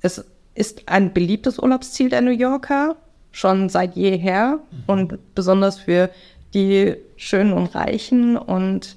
[0.01, 0.23] es
[0.55, 2.95] ist ein beliebtes Urlaubsziel der New Yorker,
[3.31, 6.09] schon seit jeher und besonders für
[6.53, 8.37] die Schönen und Reichen.
[8.37, 8.95] Und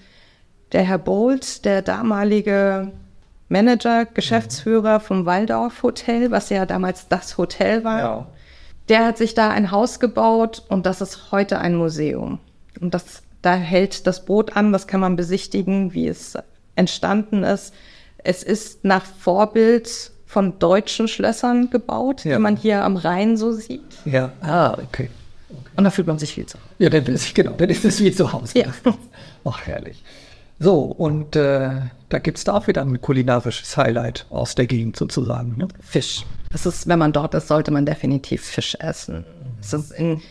[0.72, 2.92] der Herr Bolt, der damalige
[3.48, 8.26] Manager, Geschäftsführer vom Waldorf Hotel, was ja damals das Hotel war, Ja.
[8.88, 12.38] der hat sich da ein Haus gebaut und das ist heute ein Museum.
[12.80, 16.38] Und das, da hält das Boot an, das kann man besichtigen, wie es
[16.74, 17.74] entstanden ist.
[18.24, 22.36] Es ist nach Vorbild von deutschen Schlössern gebaut, Ja.
[22.36, 23.82] die man hier am Rhein so sieht.
[24.06, 25.10] Ja, ah, okay.
[25.76, 26.56] Und da fühlt man sich viel zu.
[26.78, 28.60] Ja, dann ist genau, dann ist es wie zu Hause.
[28.60, 28.66] Ja.
[29.44, 30.02] Ach, herrlich.
[30.58, 31.70] So, und äh,
[32.08, 35.56] da gibt es da auch wieder ein kulinarisches Highlight aus der Gegend sozusagen.
[35.58, 35.68] Ne?
[35.82, 36.24] Fisch.
[36.50, 39.26] Das ist, wenn man dort ist, sollte man definitiv Fisch essen.
[39.60, 40.22] Es ist in,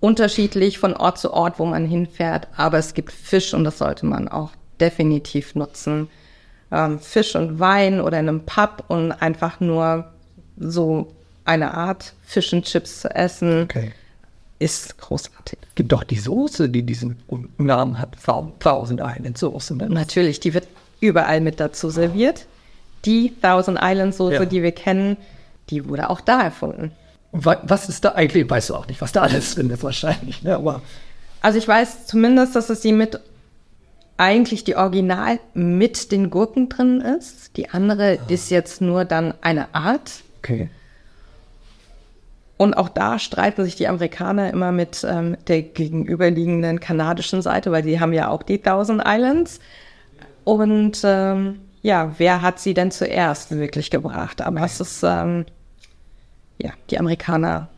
[0.00, 4.06] unterschiedlich von Ort zu Ort, wo man hinfährt, aber es gibt Fisch und das sollte
[4.06, 6.08] man auch definitiv nutzen.
[6.76, 10.12] Ähm, Fisch und Wein oder in einem Pub und einfach nur
[10.58, 11.08] so
[11.46, 13.92] eine Art Fish and Chips zu essen, Okay.
[14.58, 15.58] ist großartig.
[15.74, 17.16] Gibt doch die Soße, die diesen
[17.56, 18.16] Namen hat,
[18.60, 19.76] Thousand Island Soße.
[19.76, 19.88] Ne?
[19.88, 20.66] Natürlich, die wird
[21.00, 22.46] überall mit dazu serviert.
[23.04, 24.44] Die Thousand Island Soße, Ja.
[24.44, 25.16] die wir kennen,
[25.70, 26.90] die wurde auch da erfunden.
[27.32, 29.82] Und wa- was ist da eigentlich, weißt du auch nicht, was da alles drin ist
[29.82, 30.42] wahrscheinlich.
[30.42, 30.56] Ne?
[30.56, 30.82] Aber
[31.42, 33.20] Also ich weiß zumindest, dass es die mit
[34.18, 37.56] eigentlich die Original mit den Gurken drin ist.
[37.56, 40.22] Die andere ist jetzt nur dann eine Art.
[40.38, 40.70] Okay.
[42.56, 47.82] Und auch da streiten sich die Amerikaner immer mit ähm, der gegenüberliegenden kanadischen Seite, weil
[47.82, 49.60] die haben ja auch die Thousand Islands.
[50.44, 54.40] Und ähm, ja, wer hat sie denn zuerst wirklich gebracht?
[54.40, 55.44] Aber es ist, ähm,
[56.58, 57.68] ja, die Amerikaner.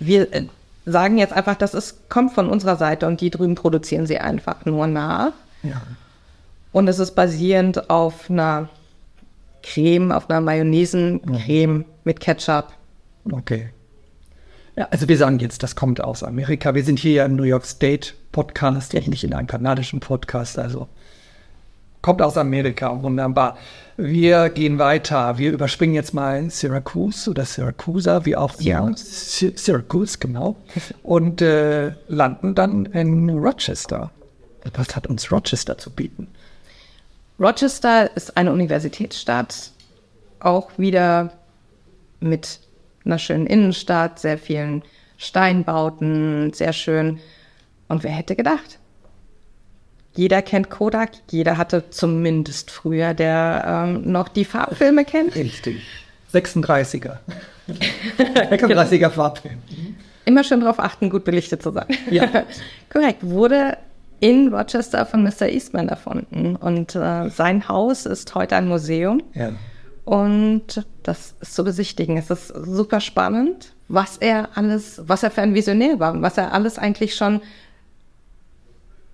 [0.00, 0.46] Wir äh,
[0.84, 4.64] sagen jetzt einfach, das ist, kommt von unserer Seite und die drüben produzieren sie einfach
[4.64, 5.32] nur nach.
[5.64, 5.80] Ja.
[6.72, 8.68] Und es ist basierend auf einer
[9.62, 12.68] Creme, auf einer Mayonnaise-Creme mit Ketchup.
[13.30, 13.70] Okay.
[14.76, 16.74] Ja, also wir sagen jetzt, das kommt aus Amerika.
[16.74, 20.58] Wir sind hier ja im New York State Podcast, nicht in einem kanadischen Podcast.
[20.58, 20.88] Also
[22.02, 23.56] kommt aus Amerika, wunderbar.
[23.96, 25.38] Wir gehen weiter.
[25.38, 28.80] Wir überspringen jetzt mal Syracuse oder Syracusa, wie auch Ja.
[28.80, 28.96] immer.
[28.96, 30.56] Sy Syracuse, genau.
[31.04, 34.10] Und äh, landen dann in Rochester.
[34.74, 36.28] Was hat uns Rochester zu bieten?
[37.38, 39.70] Rochester ist eine Universitätsstadt,
[40.40, 41.32] auch wieder
[42.20, 42.60] mit
[43.04, 44.82] einer schönen Innenstadt, sehr vielen
[45.18, 47.18] Steinbauten, sehr schön.
[47.88, 48.78] Und wer hätte gedacht?
[50.14, 55.34] Jeder kennt Kodak, jeder hatte zumindest früher, der ähm, noch die Farbfilme kennt.
[55.34, 55.82] Richtig.
[56.32, 57.18] 36er.
[57.68, 59.58] 36er Farbfilm.
[60.24, 61.86] Immer schön darauf achten, gut belichtet zu sein.
[62.10, 62.28] Ja.
[62.90, 63.22] Korrekt.
[63.22, 63.76] Wurde
[64.24, 65.50] in Rochester von Mr.
[65.50, 66.56] Eastman erfunden.
[66.56, 69.22] Und äh, sein Haus ist heute ein Museum.
[69.34, 69.50] Ja.
[70.06, 72.16] Und das ist zu besichtigen.
[72.16, 76.54] Es ist super spannend, was er alles, was er für ein Visionär war, was er
[76.54, 77.42] alles eigentlich schon,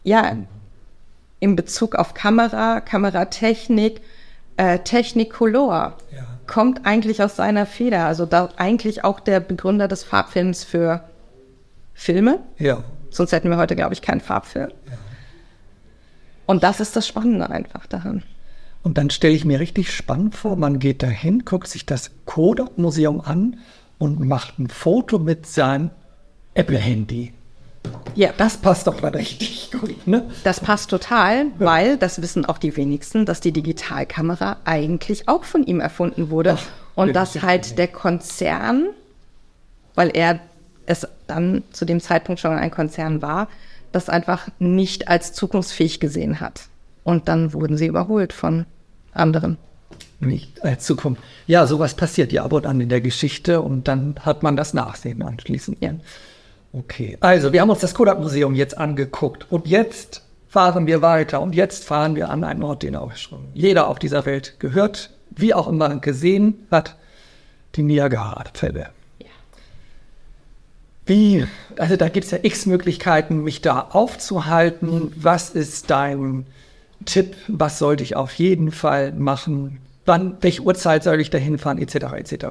[0.05, 0.37] ja,
[1.41, 4.01] in Bezug auf Kamera, Kameratechnik,
[4.59, 6.23] äh, Technicolor, Ja.
[6.47, 8.05] kommt eigentlich aus seiner Feder.
[8.07, 11.03] Also da eigentlich auch der Begründer des Farbfilms für
[11.95, 12.39] Filme.
[12.59, 12.85] Ja.
[13.11, 14.71] Sonst hätten wir heute, glaube ich, keinen Farbfilm.
[16.51, 18.25] Und das ist das Spannende einfach daran.
[18.83, 23.21] Und dann stelle ich mir richtig spannend vor, man geht dahin, guckt sich das Kodak-Museum
[23.21, 23.61] an
[23.99, 25.91] und macht ein Foto mit seinem
[26.55, 27.33] Apple-Handy.
[28.17, 30.29] Ja, Das passt doch mal richtig gut, ne?
[30.43, 35.63] Das passt total, weil das wissen auch die wenigsten, dass die Digitalkamera eigentlich auch von
[35.63, 36.59] ihm erfunden wurde.
[36.59, 38.89] Ach, und dass halt der Konzern,
[39.95, 40.41] weil er
[40.87, 43.47] es dann zu dem Zeitpunkt schon ein Konzern war,
[43.93, 46.63] das einfach nicht als zukunftsfähig gesehen hat.
[47.05, 48.67] Und dann wurden sie überholt von
[49.13, 49.57] anderen.
[50.21, 51.23] Nicht als Zukunft.
[51.47, 54.75] Ja, sowas passiert ja ab und an in der Geschichte und dann hat man das
[54.75, 55.79] Nachsehen anschließend.
[55.81, 55.95] Ja.
[56.73, 61.55] Okay, also wir haben uns das Kodak-Museum jetzt angeguckt und jetzt fahren wir weiter und
[61.55, 65.55] jetzt fahren wir an einen Ort, den auch schon jeder auf dieser Welt gehört, wie
[65.55, 66.97] auch immer gesehen hat,
[67.75, 68.91] die Niagara-Fälle.
[71.11, 71.45] Wie,
[71.77, 75.11] also da gibt es ja x Möglichkeiten, mich da aufzuhalten.
[75.17, 76.47] Was ist dein
[77.05, 77.35] Tipp?
[77.49, 79.81] Was sollte ich auf jeden Fall machen?
[80.07, 82.47] Wann, welche Uhrzeit soll ich da hinfahren, etc., etc.?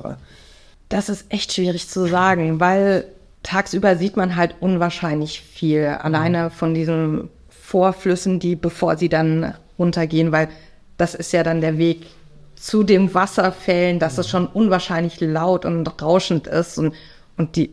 [0.90, 3.06] Das ist echt schwierig zu sagen, weil
[3.44, 5.86] tagsüber sieht man halt unwahrscheinlich viel.
[5.86, 10.50] Alleine von diesen Vorflüssen, die bevor sie dann runtergehen, weil
[10.98, 12.08] das ist ja dann der Weg
[12.56, 16.94] zu den Wasserfällen, dass es schon unwahrscheinlich laut und rauschend ist und,
[17.38, 17.72] und die,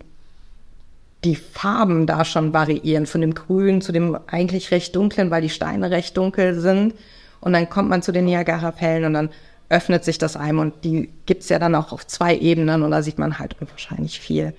[1.24, 5.48] die Farben da schon variieren, von dem Grün zu dem eigentlich recht dunklen, weil die
[5.48, 6.94] Steine recht dunkel sind.
[7.40, 9.30] Und dann kommt man zu den Niagara-Fällen und dann
[9.68, 13.02] öffnet sich das einem und die gibt's ja dann auch auf zwei Ebenen und da
[13.02, 14.54] sieht man halt unwahrscheinlich viel.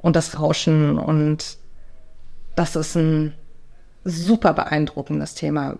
[0.00, 1.56] Und das Rauschen und
[2.54, 3.34] das ist ein
[4.04, 5.76] super beeindruckendes Thema.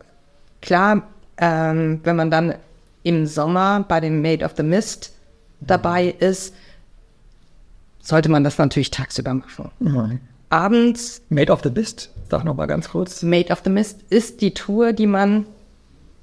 [0.61, 1.03] Klar,
[1.37, 2.55] ähm, wenn man dann
[3.05, 5.15] im Sommer bei dem Made of the Mist
[5.61, 6.55] dabei ist,
[8.09, 9.71] sollte man das natürlich tagsüber machen.
[10.49, 13.23] Abends Made of the Beast, sag noch mal ganz kurz.
[13.23, 15.45] Made of the Mist ist die Tour, die man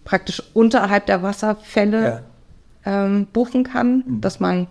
[0.03, 2.23] praktisch unterhalb der Wasserfälle
[2.85, 4.65] ähm, buchen kann, dass man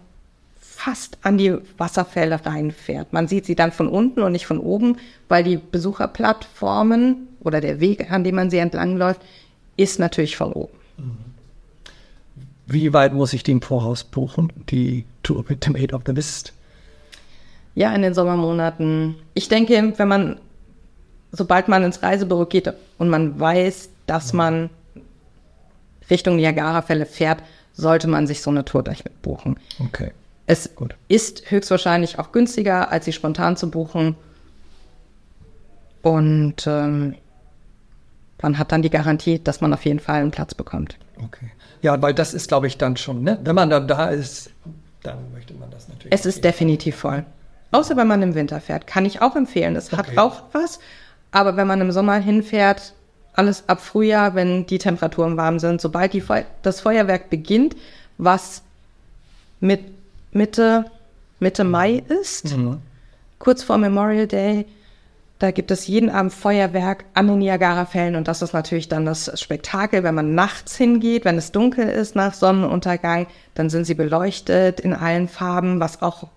[0.58, 3.12] fast an die Wasserfälle reinfährt.
[3.12, 4.96] Man sieht sie dann von unten und nicht von oben,
[5.28, 9.20] weil die Besucherplattformen oder der Weg, an dem man sie entlangläuft,
[9.76, 10.76] ist natürlich von oben.
[12.66, 16.12] Wie weit muss ich die im Voraus buchen, die Tour mit dem Made of the
[16.12, 16.52] Mist?
[17.74, 19.16] Ja, in den Sommermonaten.
[19.34, 20.40] Ich denke, wenn man,
[21.32, 24.70] sobald man ins Reisebüro geht und man weiß, dass man
[26.10, 29.56] Richtung Niagarafälle fährt, sollte man sich so eine Tour gleich mit buchen.
[29.80, 30.12] Okay.
[30.46, 30.94] Es Gut.
[31.08, 34.14] ist höchstwahrscheinlich auch günstiger, als sie spontan zu buchen.
[36.02, 37.14] Und ähm,
[38.42, 40.98] man hat dann die Garantie, dass man auf jeden Fall einen Platz bekommt.
[41.24, 41.50] Okay.
[41.80, 43.38] Ja, weil das ist, glaube ich, dann schon, ne?
[43.42, 44.50] Wenn man dann da ist,
[45.02, 46.12] dann möchte man das natürlich.
[46.12, 47.24] Es ist definitiv voll.
[47.74, 48.86] Außer wenn man im Winter fährt.
[48.86, 49.74] Kann ich auch empfehlen.
[49.76, 49.96] Es Okay.
[49.96, 50.78] hat auch was.
[51.32, 52.94] Aber wenn man im Sommer hinfährt,
[53.34, 55.80] alles ab Frühjahr, wenn die Temperaturen warm sind.
[55.80, 57.74] Sobald die Feu das Feuerwerk beginnt,
[58.16, 58.62] was
[59.60, 59.80] mit
[60.32, 60.84] Mitte,
[61.40, 62.54] Mitte Mai ist,
[63.40, 64.66] kurz vor Memorial Day,
[65.40, 69.32] da gibt es jeden Abend Feuerwerk an den Niagara-Fällen und das ist natürlich dann das
[69.40, 74.78] Spektakel, wenn man nachts hingeht, wenn es dunkel ist nach Sonnenuntergang, dann sind sie beleuchtet
[74.78, 76.28] in allen Farben, was auch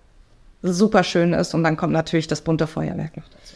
[0.62, 3.54] super schön ist und dann kommt natürlich das bunte Feuerwerk noch dazu.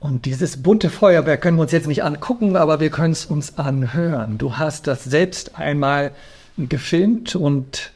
[0.00, 3.56] Und dieses bunte Feuerwerk können wir uns jetzt nicht angucken, aber wir können es uns
[3.56, 4.36] anhören.
[4.36, 6.10] Du hast das selbst einmal
[6.58, 7.92] gefilmt und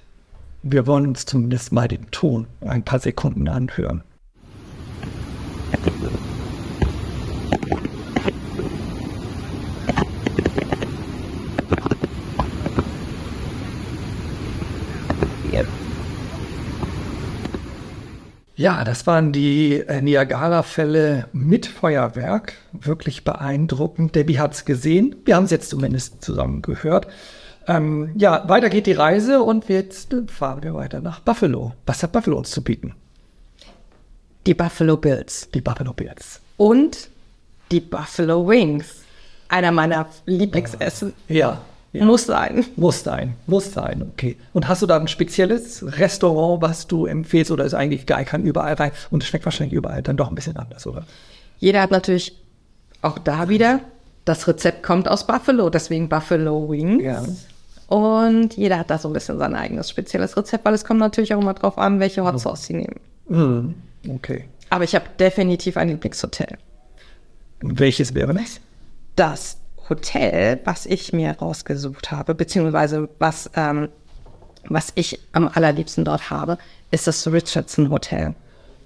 [0.63, 4.03] wir wollen uns zumindest mal den Ton ein paar Sekunden anhören.
[18.59, 22.55] Ja, das waren die äh, Niagara-Fälle mit Feuerwerk.
[22.73, 24.17] Wirklich beeindruckend.
[24.17, 25.15] Debbie hat's gesehen.
[25.25, 27.07] Wir haben es jetzt zumindest zusammen gehört.
[27.69, 31.73] Ähm, ja, weiter geht die Reise und jetzt fahren wir weiter nach Buffalo.
[31.87, 32.97] Was hat Buffalo uns zu bieten?
[34.45, 36.41] Die Buffalo Bills Die Buffalo Bills.
[36.57, 37.11] und
[37.71, 39.03] die Buffalo Wings.
[39.49, 41.13] Einer meiner Lieblingsessen.
[41.29, 41.61] Ja,
[41.93, 42.05] ja.
[42.05, 42.67] Muss sein.
[42.77, 44.37] Muss sein, muss sein, okay.
[44.53, 48.43] Und hast du da ein spezielles Restaurant, was du empfehlst, oder ist eigentlich geil, kann
[48.45, 51.07] überall rein und es schmeckt wahrscheinlich überall dann doch ein bisschen anders, oder?
[51.59, 52.37] Jeder hat natürlich
[53.01, 53.81] auch da wieder,
[54.25, 57.03] das Rezept kommt aus Buffalo, deswegen Buffalo Wings.
[57.03, 57.25] Ja.
[57.87, 61.35] Und jeder hat da so ein bisschen sein eigenes spezielles Rezept, weil es kommt natürlich
[61.35, 63.01] auch immer drauf an, welche Hot Sauce sie nehmen.
[63.29, 63.75] Mhm.
[64.09, 64.45] Okay.
[64.69, 66.59] Aber ich habe definitiv ein Lieblingshotel.
[67.61, 68.61] Welches wäre das?
[69.17, 69.58] Das
[69.89, 73.89] Hotel, was ich mir rausgesucht habe, beziehungsweise was, ähm,
[74.69, 76.59] was ich am allerliebsten dort habe,
[76.91, 78.35] ist das Richardson Hotel.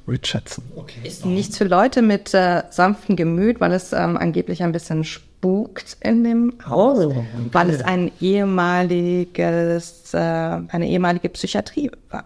[0.08, 0.64] Richardson.
[0.76, 0.98] Okay.
[1.04, 5.96] Ist nichts für Leute mit äh, sanftem Gemüt, weil es ähm, angeblich ein bisschen spukt
[6.00, 7.24] in dem Haus, Oh, okay.
[7.52, 12.24] weil es ein ehemaliges, äh, eine ehemalige Psychiatrie war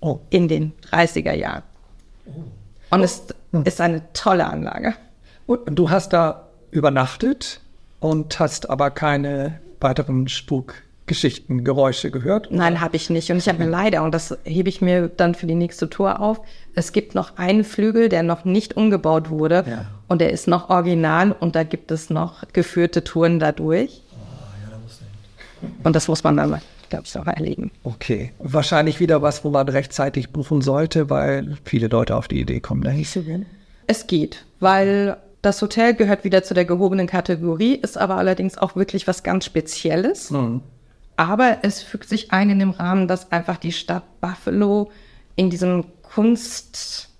[0.00, 1.62] Oh, in den 30er Jahren.
[2.90, 3.22] Und es
[3.64, 4.94] ist eine tolle Anlage.
[5.46, 7.60] und du hast da übernachtet
[8.00, 12.48] und hast aber keine weiteren Spukgeschichten, Geräusche gehört?
[12.50, 13.30] Nein, habe ich nicht.
[13.30, 16.20] Und ich habe mir leider, und das hebe ich mir dann für die nächste Tour
[16.20, 16.40] auf,
[16.74, 19.64] es gibt noch einen Flügel, der noch nicht umgebaut wurde.
[19.68, 19.86] Ja.
[20.08, 24.02] Und der ist noch original und da gibt es noch geführte Touren dadurch.
[25.82, 27.70] Und das muss man dann, glaube ich, noch erleben.
[27.82, 28.32] Okay.
[28.38, 32.82] Wahrscheinlich wieder was, wo man rechtzeitig buchen sollte, weil viele Leute auf die Idee kommen,
[32.82, 33.46] da gehen.
[33.86, 38.74] Es geht, weil das Hotel gehört wieder zu der gehobenen Kategorie, ist aber allerdings auch
[38.74, 40.30] wirklich was ganz Spezielles.
[41.16, 44.90] Aber es fügt sich ein in dem Rahmen, dass einfach die Stadt Buffalo
[45.36, 47.10] in diesem Kunst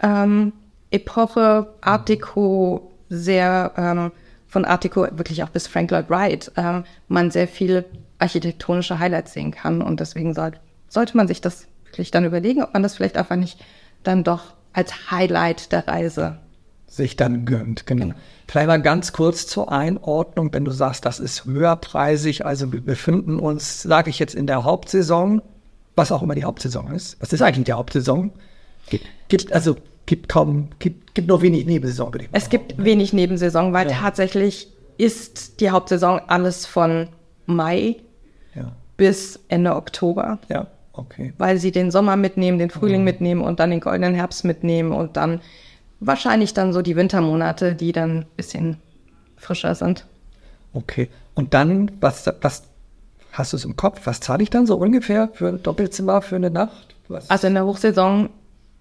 [0.00, 0.52] ähm,
[0.90, 4.10] Epoche Art Deco sehr ähm,
[4.48, 7.84] von Art Deco wirklich auch bis Frank Lloyd Wright ähm, man sehr viel
[8.18, 10.52] architektonische Highlights sehen kann und deswegen soll,
[10.88, 13.64] sollte man sich das wirklich dann überlegen, ob man das vielleicht einfach nicht
[14.02, 16.38] dann doch als Highlight der Reise
[16.88, 17.86] sich dann gönnt.
[17.86, 18.14] Genau.
[18.48, 22.44] Vielleicht mal ganz kurz zur Einordnung, wenn du sagst, das ist höherpreisig.
[22.44, 25.42] Also wir befinden uns, sage ich jetzt, in der Hauptsaison,
[25.94, 27.20] was auch immer die Hauptsaison ist.
[27.20, 28.32] Was ist eigentlich die Hauptsaison?
[28.88, 33.12] Gibt, gibt also gibt kaum, gibt, gibt nur wenig Nebensaison, würde ich Es gibt wenig
[33.12, 37.08] Nebensaison, weil tatsächlich ist die Hauptsaison alles von
[37.46, 37.96] Mai
[38.54, 41.34] Ja, bis Ende Oktober, ja, okay.
[41.36, 45.16] weil sie den Sommer mitnehmen, den Frühling mitnehmen und dann den goldenen Herbst mitnehmen und
[45.18, 45.40] dann
[46.00, 48.76] wahrscheinlich dann so die Wintermonate, die dann ein bisschen
[49.36, 50.06] frischer sind.
[50.72, 51.08] Okay.
[51.34, 52.64] Und dann, was, was
[53.32, 54.00] hast du es im Kopf?
[54.04, 56.94] Was zahle ich dann so ungefähr für ein Doppelzimmer für eine Nacht?
[57.08, 57.30] Was?
[57.30, 58.30] Also in der Hochsaison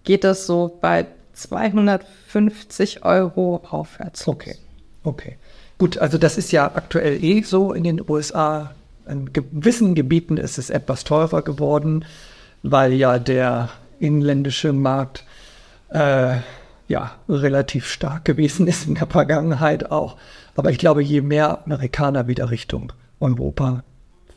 [0.03, 4.27] geht es so bei 250 Euro aufwärts.
[4.27, 4.55] Okay,
[5.03, 5.37] okay.
[5.77, 8.71] Gut, also das ist ja aktuell eh so in den USA.
[9.07, 12.03] In gewissen Gebieten ist es etwas teurer geworden,
[12.63, 15.23] weil ja der inländische Markt
[15.89, 16.37] äh,
[16.87, 20.17] ja relativ stark gewesen ist in der Vergangenheit auch.
[20.55, 23.83] Aber ich glaube, je mehr Amerikaner wieder Richtung Europa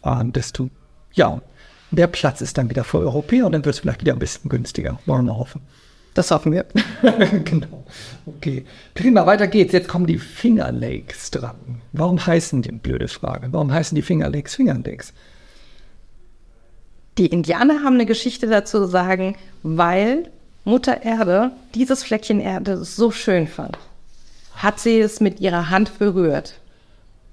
[0.03, 0.71] fahren, desto
[1.13, 1.41] ja,
[1.91, 4.49] mehr Platz ist dann wieder für Europäer und dann wird es vielleicht wieder ein bisschen
[4.49, 4.99] günstiger.
[5.07, 5.63] Wollen wir hoffen.
[6.15, 6.67] Das hoffen wir.
[7.45, 7.85] genau.
[8.27, 8.65] Okay.
[8.95, 9.73] Prima, weiter geht's.
[9.73, 11.81] Jetzt kommen die Finger Lakes dran.
[11.93, 15.13] Warum heißen die, blöde Frage, warum heißen die Finger Lakes Finger Lakes?
[17.19, 20.31] Die Indianer haben eine Geschichte dazu zu sagen, weil
[20.65, 23.79] Mutter Erde dieses Fleckchen Erde so schön fand,
[24.55, 26.61] hat sie es mit ihrer Hand berührt.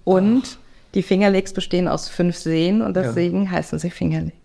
[0.04, 0.58] Und
[0.94, 4.36] die Fingerlegs bestehen aus fünf Seen und deswegen heißen sie Fingerlegs.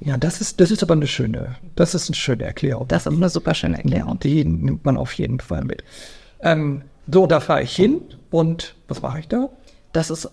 [0.00, 2.88] Ja, das ist, das ist aber eine schöne, das ist eine schöne Erklärung.
[2.88, 4.18] Das ist eine super schöne Erklärung.
[4.18, 5.82] Die nimmt man auf jeden Fall mit.
[6.40, 9.48] Ähm, So, da fahre ich hin und was mache ich da?
[9.92, 10.28] Das ist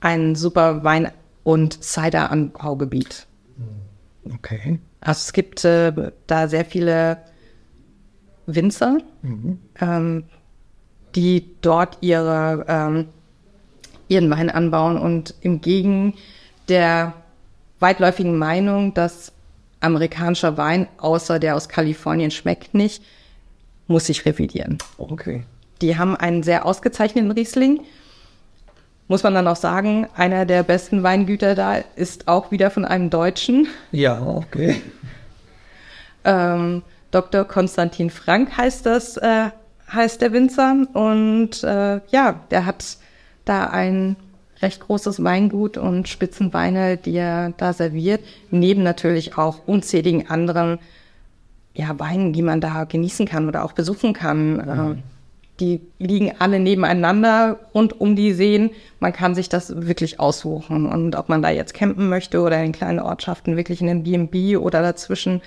[0.00, 1.10] ein super Wein-
[1.44, 3.26] und Cider-Anbaugebiet.
[4.34, 4.78] Okay.
[5.06, 5.92] Also es gibt äh,
[6.26, 7.18] da sehr viele
[8.46, 8.98] Winzer,
[9.80, 10.24] ähm,
[11.14, 13.08] die dort ihre, ähm,
[14.08, 16.14] ihren Wein anbauen und im Gegen
[16.68, 17.12] der
[17.78, 19.30] weitläufigen Meinung, dass
[19.78, 23.00] amerikanischer Wein, außer der aus Kalifornien, schmeckt nicht,
[23.86, 24.78] muss sich revidieren.
[24.98, 25.44] Okay.
[25.82, 27.82] Die haben einen sehr ausgezeichneten Riesling.
[29.08, 33.08] Muss man dann auch sagen, einer der besten Weingüter da ist auch wieder von einem
[33.08, 33.68] Deutschen.
[33.92, 34.82] Ja, okay.
[36.24, 37.44] Ähm, Dr.
[37.44, 39.50] Konstantin Frank heißt das, äh,
[39.92, 40.86] heißt der Winzer.
[40.92, 42.98] Und äh, ja, der hat
[43.44, 44.16] da ein
[44.60, 48.22] recht großes Weingut und Spitzenweine, die er da serviert.
[48.50, 50.78] Neben natürlich auch unzähligen anderen
[51.74, 54.60] ja, Weinen, die man da genießen kann oder auch besuchen kann.
[54.60, 55.15] Äh,
[55.60, 58.70] die liegen alle nebeneinander rund um die Seen.
[59.00, 60.86] Man kann sich das wirklich aussuchen.
[60.86, 64.56] Und ob man da jetzt campen möchte oder in kleinen Ortschaften wirklich in einem B&B
[64.56, 65.40] oder dazwischen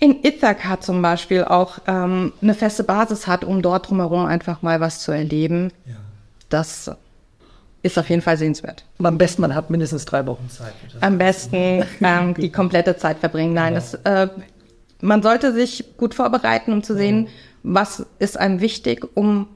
[0.00, 4.80] in Ithaca zum Beispiel auch ähm, eine feste Basis hat, um dort drumherum einfach mal
[4.80, 5.72] was zu erleben.
[6.48, 6.90] Das
[7.82, 8.84] ist auf jeden Fall sehenswert.
[9.02, 10.72] Am besten, man hat mindestens drei Wochen Zeit.
[11.00, 13.54] Am besten ähm, die komplette Zeit verbringen.
[13.54, 14.28] Nein, das, äh,
[15.00, 17.28] man sollte sich gut vorbereiten, um zu sehen,
[17.62, 19.46] was ist einem wichtig, um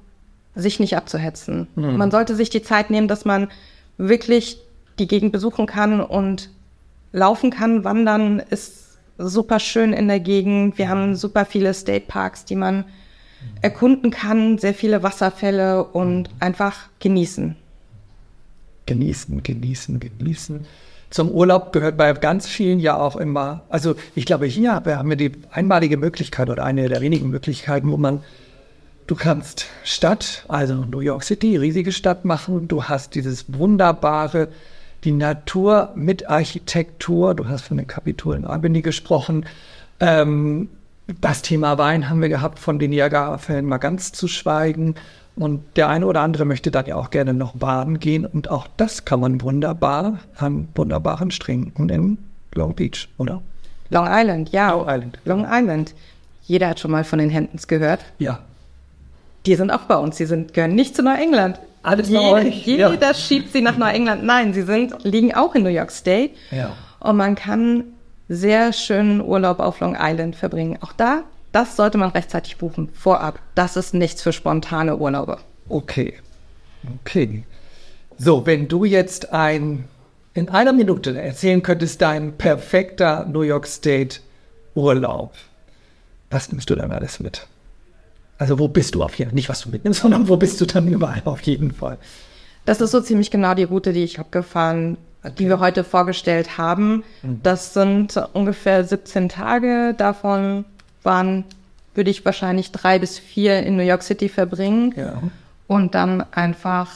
[0.54, 1.66] sich nicht abzuhetzen.
[1.96, 3.48] Man sollte sich die Zeit nehmen, dass man
[3.96, 4.58] wirklich
[4.98, 6.50] die Gegend besuchen kann und
[7.12, 7.84] laufen kann.
[7.84, 10.78] Wandern ist super schön in der Gegend.
[10.78, 12.84] Wir haben super viele State Parks, die man
[13.60, 17.56] erkunden kann, sehr viele Wasserfälle und einfach genießen.
[18.86, 20.66] Genießen, genießen, genießen.
[21.12, 25.16] Zum Urlaub gehört bei ganz vielen ja auch immer, also ich glaube, hier haben wir
[25.16, 28.22] die einmalige Möglichkeit oder eine der wenigen Möglichkeiten, wo man,
[29.06, 34.48] du kannst Stadt, also New York City, riesige Stadt machen, du hast dieses wunderbare,
[35.04, 39.44] die Natur mit Architektur, du hast von den Kapitol in Albany gesprochen,
[40.00, 40.70] ähm,
[41.20, 44.94] das Thema Wein haben wir gehabt, von den Niagara-Fällen mal ganz zu schweigen.
[45.34, 48.26] Und der eine oder andere möchte dann ja auch gerne noch baden gehen.
[48.26, 52.18] Und auch das kann man wunderbar an wunderbaren Stränden in
[52.54, 53.42] Long Beach, oder?
[53.88, 54.70] Long Island, ja.
[54.70, 55.18] Long Island.
[55.24, 55.94] Long Island.
[56.42, 58.00] Jeder hat schon mal von den Hamptons gehört.
[58.18, 58.40] Ja.
[59.46, 60.16] Die sind auch bei uns.
[60.16, 61.58] Die sind, gehören nicht zu Neuengland.
[61.82, 63.14] Alles bei Jeder, euch, jeder ja.
[63.14, 64.22] schiebt sie nach Neuengland.
[64.24, 66.30] Nein, sie sind, liegen auch in New York State.
[66.50, 66.72] Ja.
[67.00, 67.84] Und man kann
[68.28, 70.78] sehr schönen Urlaub auf Long Island verbringen.
[70.80, 73.38] Auch da, das sollte man rechtzeitig buchen, vorab.
[73.54, 75.38] Das ist nichts für spontane Urlaube.
[75.68, 76.14] Okay.
[77.00, 77.44] Okay.
[78.18, 79.84] So, wenn du jetzt ein,
[80.34, 84.20] in einer Minute erzählen könntest, dein perfekter New York State
[84.74, 85.34] Urlaub,
[86.30, 87.46] was nimmst du dann alles mit?
[88.38, 89.34] Also, wo bist du auf jeden Fall?
[89.34, 91.98] Nicht, was du mitnimmst, sondern wo bist du dann überall auf jeden Fall?
[92.64, 94.96] Das ist so ziemlich genau die Route, die ich abgefahren,
[95.38, 97.04] die wir heute vorgestellt haben.
[97.22, 99.94] Das sind ungefähr 17 Tage.
[99.96, 100.64] Davon
[101.02, 101.44] waren,
[101.94, 104.94] würde ich wahrscheinlich drei bis vier in New York City verbringen.
[104.96, 105.22] Ja.
[105.66, 106.90] Und dann einfach,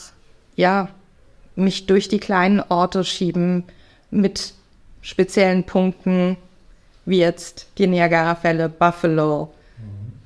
[0.56, 0.88] ja,
[1.54, 3.64] mich durch die kleinen Orte schieben
[4.10, 4.52] mit
[5.02, 6.36] speziellen Punkten,
[7.04, 9.52] wie jetzt die Niagara-Fälle, Buffalo,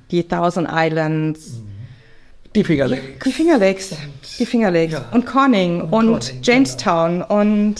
[0.09, 1.61] die Thousand Islands,
[2.55, 3.23] Die Finger Lakes.
[3.25, 3.95] die Finger Lakes,
[4.39, 5.05] die Finger Lakes Ja.
[5.11, 7.75] und Corning und, Corning, Jamestown und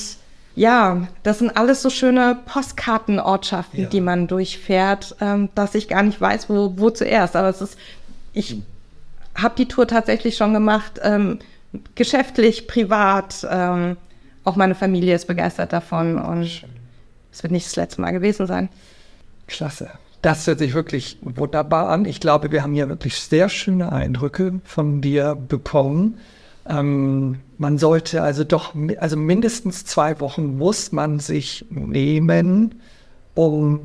[0.61, 3.89] ja, das sind alles so schöne Postkartenortschaften, Ja.
[3.89, 7.35] die man durchfährt, ähm, dass ich gar nicht weiß, wo, wo zuerst.
[7.35, 7.77] Aber es ist,
[8.33, 8.61] ich
[9.33, 11.39] habe die Tour tatsächlich schon gemacht, ähm,
[11.95, 13.47] geschäftlich, privat.
[13.49, 13.97] Ähm,
[14.43, 16.63] auch meine Familie ist begeistert davon und
[17.31, 18.69] es wird nicht das letzte Mal gewesen sein.
[19.47, 19.89] Klasse.
[20.21, 22.05] Das hört sich wirklich wunderbar an.
[22.05, 26.19] Ich glaube, wir haben hier wirklich sehr schöne Eindrücke von dir bekommen.
[26.67, 32.81] Ähm, man sollte also doch, also mindestens zwei Wochen muss man sich nehmen,
[33.35, 33.79] um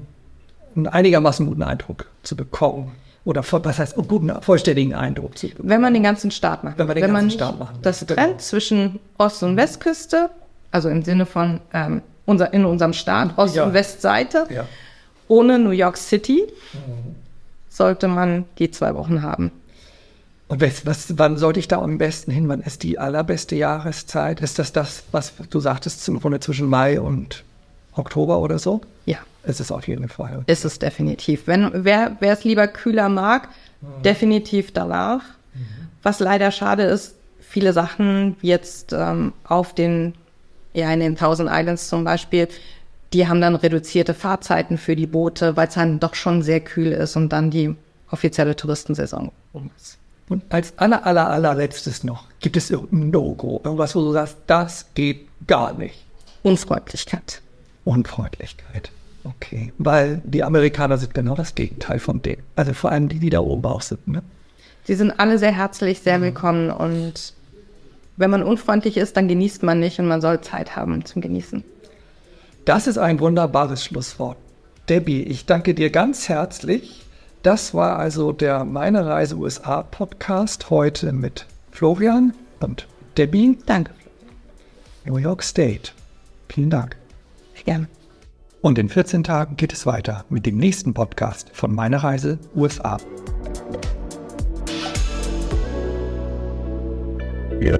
[0.74, 2.92] einen einigermaßen guten Eindruck zu bekommen.
[3.24, 5.68] Oder voll- was heißt, einen guten, vollständigen Eindruck zu bekommen.
[5.68, 6.78] Wenn man den ganzen Start macht.
[6.78, 8.36] Wenn man den ganzen nicht Start machen Das trennt genau.
[8.38, 10.30] zwischen Ost- und Westküste,
[10.70, 13.64] also im Sinne von ähm, unser, in unserem Staat, Ost- Ja.
[13.64, 14.64] und Westseite, Ja.
[15.28, 16.44] ohne New York City,
[17.68, 19.50] sollte man die zwei Wochen haben.
[20.48, 22.48] Und was, was, wann sollte ich da am besten hin?
[22.48, 24.40] Wann ist die allerbeste Jahreszeit?
[24.40, 27.42] Ist das das, was du sagtest, zum Grunde zwischen Mai und
[27.94, 28.80] Oktober oder so?
[29.06, 30.44] Ja, Es ist auf jeden Fall.
[30.46, 31.46] ist es definitiv.
[31.46, 33.48] Wenn, wer, wer es lieber kühler mag,
[34.04, 35.22] definitiv danach.
[36.02, 40.14] Was leider schade ist, viele Sachen, jetzt ähm, auf den,
[40.74, 42.46] ja, in den Thousand Islands zum Beispiel,
[43.12, 46.92] die haben dann reduzierte Fahrzeiten für die Boote, weil es dann doch schon sehr kühl
[46.92, 47.74] ist und dann die
[48.10, 49.98] offizielle Touristensaison um ist.
[50.28, 53.60] Und als aller, aller, allerletztes noch, gibt es irgendein No-Go?
[53.64, 56.04] Irgendwas, wo du sagst, das geht gar nicht.
[56.42, 57.42] Unfreundlichkeit.
[57.84, 58.90] Unfreundlichkeit.
[59.24, 59.72] Okay.
[59.78, 62.42] Weil die Amerikaner sind genau das Gegenteil von denen.
[62.56, 64.06] Also vor allem die, die da oben auch sind.
[64.08, 64.22] Ne?
[64.84, 67.34] Sie sind alle sehr herzlich, sehr willkommen und
[68.16, 71.62] wenn man unfreundlich ist, dann genießt man nicht und man soll Zeit haben zum Genießen.
[72.64, 74.38] Das ist ein wunderbares Schlusswort.
[74.88, 77.05] Debbie, ich danke dir ganz herzlich.
[77.46, 83.56] Das war also der Meine Reise USA Podcast heute mit Florian und Debbie.
[83.66, 83.92] Danke.
[85.04, 85.92] New York State.
[86.48, 86.96] Vielen Dank.
[87.64, 87.86] Gerne.
[88.62, 92.96] Und in 14 Tagen geht es weiter mit dem nächsten Podcast von Meine Reise USA.
[97.62, 97.78] Yeah.